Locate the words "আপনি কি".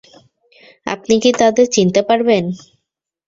0.87-1.31